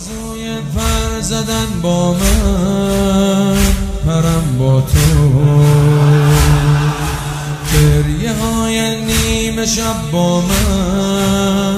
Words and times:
آرزوی 0.00 0.48
پر 0.76 1.20
زدن 1.20 1.80
با 1.82 2.12
من 2.12 3.56
پرم 4.06 4.58
با 4.58 4.80
تو. 4.80 5.30
گریه 7.72 8.32
های 8.32 9.04
نیم 9.04 9.66
شب 9.66 10.10
با 10.12 10.40
من 10.40 11.76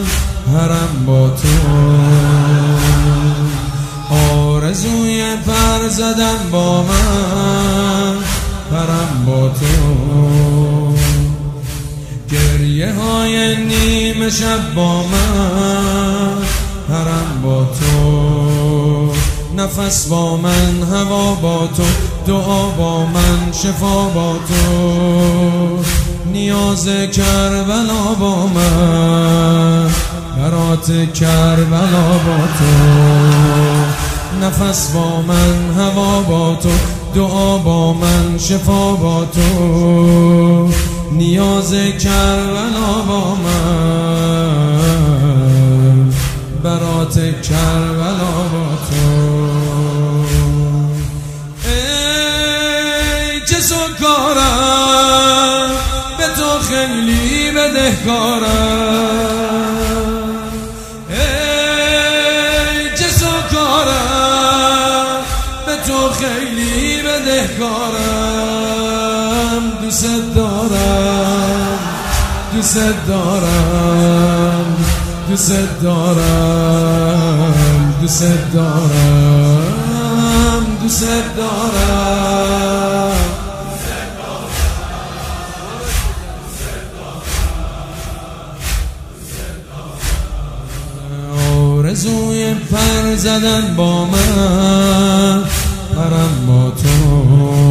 پرم 0.53 1.05
با 1.07 1.31
تو. 1.31 1.49
آرزوی 4.15 5.37
پر 5.47 5.89
زدن 5.89 6.51
با 6.53 6.83
من 6.83 8.17
پرم 8.71 9.25
با 9.27 9.49
تو. 9.49 10.95
گریه 12.31 12.93
های 12.93 13.57
نیم 13.57 14.31
شب 14.31 14.75
با 14.75 15.03
من 15.03 16.42
پرم 16.93 17.43
با 17.43 17.65
تو. 17.65 19.13
نفس 19.57 20.07
با 20.07 20.37
من 20.37 20.83
هوا 20.93 21.35
با 21.35 21.67
تو 21.77 21.83
دعا 22.27 22.69
با 22.79 23.07
من 23.07 23.53
شفا 23.53 24.09
با 24.15 24.35
تو. 24.49 25.79
نیاز 26.33 26.89
کربلا 27.13 28.15
با 28.21 28.47
من 28.47 29.91
برات 30.37 31.13
کربلا 31.13 32.19
با 32.27 32.39
تو. 32.59 32.73
نفس 34.47 34.91
با 34.91 35.23
من 35.29 35.75
هوا 35.79 36.21
با 36.21 36.55
تو 36.55 36.71
دعا 37.15 37.59
با 37.59 37.93
من 37.93 38.39
شفا 38.39 38.93
با 38.93 39.25
تو. 39.25 40.69
نیاز 41.13 41.75
کربلا 42.01 43.03
با 43.09 43.35
من. 43.35 43.82
برات 47.15 47.43
کربلا 47.43 48.49
با 48.53 48.67
تو. 48.91 49.07
ای 51.69 53.41
چه 53.47 53.61
سکارم 53.61 54.91
به 56.19 56.27
تو 56.37 56.49
خیلی 56.59 57.51
بدهکارم 57.51 58.49
ای 61.11 61.17
چه 62.99 63.09
سکارم 63.09 63.47
به 65.67 65.77
تو 65.87 65.99
خیلی 66.11 67.03
بدهکارم 67.03 68.03
دوست 69.83 70.07
دارم 70.35 71.79
دوست 72.55 72.79
دارم. 73.09 74.92
دوست 75.29 75.53
دارم 75.83 77.55
دوست 78.01 78.53
دارم 78.53 79.73
دوست 80.83 81.07
دارم. 81.37 82.53
آرزوی 91.57 92.55
پر 92.55 93.17
زدن 93.17 93.77
با 93.77 94.05
من 94.05 95.45
پرم 95.97 96.47
با 96.47 96.71
تو. 96.71 97.63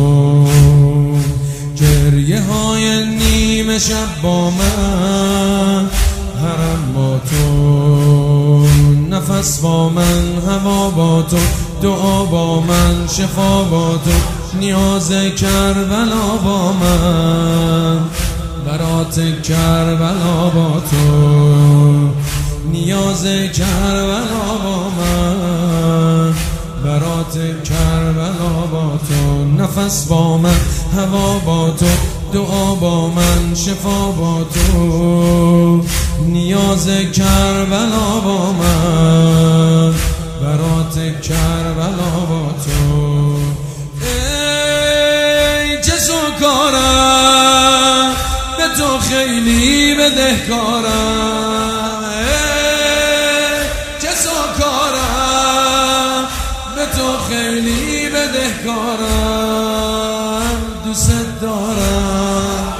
گریه 1.76 2.42
های 2.42 3.06
نیم 3.06 3.78
شب 3.78 4.22
با 4.22 4.50
من 4.50 5.90
پرم 6.42 6.94
با 6.96 7.20
تو. 7.30 8.66
نفس 9.10 9.60
با 9.60 9.90
من 9.90 10.42
هوا 10.48 10.90
با 10.90 11.22
تو. 11.22 11.38
دعا 11.82 12.24
با 12.24 12.60
من 12.62 13.08
شفا 13.08 13.64
با 13.64 13.92
تو. 13.92 14.12
نیاز 14.60 15.12
کربلا 15.12 16.38
با 16.44 16.72
من. 16.72 18.00
برات 18.66 19.42
کربلا 19.44 20.50
با 20.56 20.82
تو. 20.92 22.10
نیاز 22.72 23.24
کربلا 23.54 24.58
با 24.64 24.90
من. 24.98 26.34
برات 26.84 27.34
کربلا 27.64 28.68
با 28.72 29.00
تو. 29.08 29.46
نفس 29.64 30.06
با 30.06 30.38
من 30.38 30.60
هوا 30.98 31.40
با 31.46 31.70
تو. 31.70 31.86
دعا 32.34 32.76
با 32.76 33.08
من 33.08 33.56
شفا 33.56 34.12
با 34.12 34.44
تو. 34.54 35.84
نیاز 36.28 36.88
کربلا 36.88 38.20
با 38.24 38.52
من 38.52 39.94
برات 40.42 41.22
کربلا 41.22 42.26
با 42.30 42.56
تو. 42.66 43.36
ای 44.02 45.84
چه 45.84 45.92
کارم 46.40 48.16
به 48.58 48.68
تو 48.78 49.00
خیلی 49.00 49.96
بدهکارم 49.96 51.32
چه 54.02 54.08
کارم 54.60 56.28
به 56.76 56.86
تو 56.98 57.08
خیلی 57.30 58.10
بدهکارم 58.10 59.32
دوست 60.86 61.12
دارم 61.42 62.74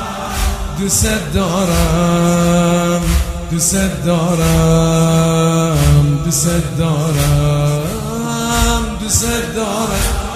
دوست 0.80 1.34
دارم. 1.34 2.91
دوست 3.52 4.06
دارم 4.06 5.72
دوست 6.26 6.78
دارم 6.78 7.84
دوست 9.00 9.26
دارم. 9.56 10.32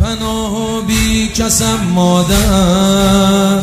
پناه 0.00 0.78
و 0.78 0.82
بی 0.82 1.28
کسم 1.28 1.80
مادر 1.94 3.60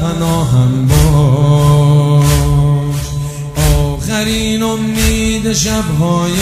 پناهم 0.00 0.88
باش. 0.88 2.24
آخرین 3.84 4.62
امید 4.62 5.52
شبهای 5.52 6.32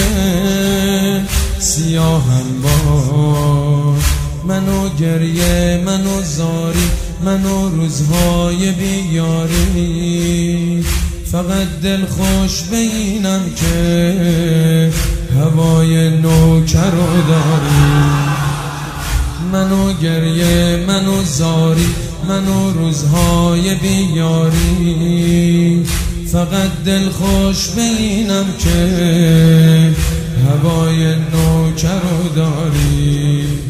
سیاهم 1.59 2.63
باش. 2.63 3.62
منو 4.45 4.89
گریه 4.89 5.83
منو 5.87 6.23
زاری 6.23 6.91
منو 7.25 7.69
روزهای 7.69 8.73
بیاری. 8.73 10.03
فقط 11.33 11.69
دل 11.83 12.05
خوش 12.07 12.63
بینم 12.63 13.41
که 13.57 14.91
هوای 15.37 16.11
نوکر 16.11 16.91
داری. 17.29 18.03
منو 19.53 19.93
گریه 19.93 20.85
منو 20.87 21.23
زاری 21.23 21.89
منو 22.29 22.71
روزهای 22.71 23.75
بیاری. 23.75 25.07
فقط 26.33 26.71
دل 26.85 27.09
خوش 27.09 27.69
بینم 27.69 28.47
که 28.59 29.93
هوای 30.49 31.15
نوکر 31.15 32.03
داری. 32.37 33.62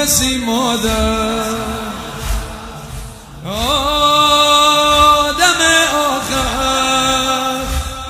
می‌رسی 0.00 0.38
مادر. 0.38 1.54
آه 3.46 5.32
دم 5.38 5.60
آخر 5.96 7.60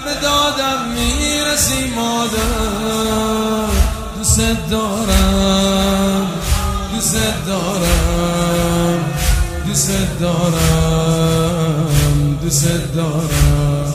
به 0.04 0.14
دادم 0.22 0.80
می‌رسی 0.94 1.90
مادر. 1.96 2.38
دوست 4.18 4.40
دارم 4.70 6.30
دوست 6.94 7.16
دارم 7.46 9.00
دوست 9.66 9.90
دارم 10.20 11.88
دوست 12.42 12.68
دارم. 12.94 13.94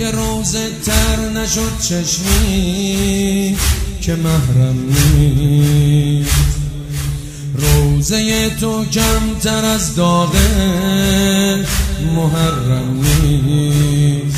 توی 0.00 0.12
روزه 0.12 0.68
تر 0.86 1.28
نشد 1.40 1.78
چشمی 1.88 3.56
که 4.00 4.14
محرم 4.14 4.76
نیست 5.14 6.30
روزه 7.54 8.50
تو 8.50 8.84
کمتر 8.84 9.64
از 9.64 9.96
داغ 9.96 10.36
محرم 12.16 13.00
نیست. 13.22 14.36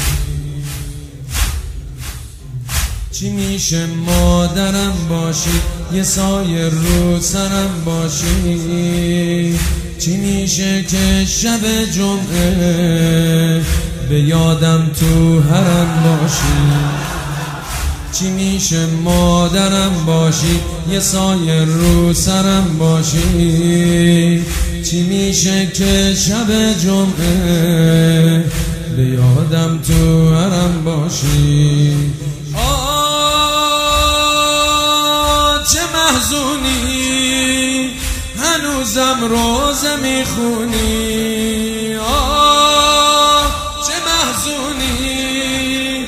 چی 3.13 3.31
میشه 3.31 3.87
مادرم 3.87 5.07
باشی؟ 5.09 5.61
یه 5.95 6.03
سایه 6.03 6.69
رو 6.69 7.21
سرم 7.21 7.83
باشی؟ 7.85 9.59
چی 9.99 10.17
میشه 10.17 10.83
که 10.83 11.25
شب 11.27 11.85
جمعه 11.95 13.63
به 14.13 14.21
یادم 14.21 14.91
تو 15.01 15.41
هرم 15.41 16.03
باشی. 16.05 16.63
چی 18.13 18.31
میشه 18.31 18.87
مادرم 18.87 20.05
باشی؟ 20.07 20.61
یه 20.91 21.01
سایه 21.01 21.65
رو 21.65 22.13
سرم 22.13 22.77
باشی. 22.79 24.45
چی 24.91 25.03
میشه 25.03 25.67
که 25.67 26.15
شب 26.15 26.73
جمعه 26.83 28.45
به 28.97 29.03
یادم 29.03 29.79
تو 29.87 30.35
هرم 30.35 30.85
باشی؟ 30.85 31.97
آه 32.55 33.73
چه 35.73 35.81
محزونی. 35.95 37.91
هنوزم 38.39 39.21
روزه 39.21 39.97
می‌خونی. 39.97 41.95
آه 41.97 42.52
چه 44.45 44.51
محزونی 44.51 46.07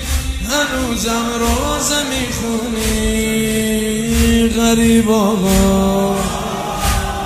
هنوزم 0.49 1.27
روزه 1.39 2.03
می‌خونی. 2.11 2.95
غریب 4.49 5.11
آقا 5.11 6.15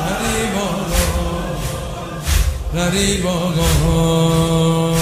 غریب 0.09 0.57
آقا 0.57 1.05
غریب 2.75 3.27
آقا. 3.27 4.98